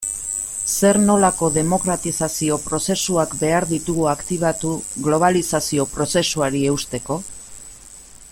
Zer 0.75 0.97
nolako 1.01 1.49
demokratizazio 1.57 2.57
prozesuak 2.63 3.37
behar 3.43 3.69
ditugu 3.73 4.09
aktibatu 4.15 4.73
globalizazio 5.09 5.89
prozesuari 5.97 6.67
eusteko? 6.73 7.23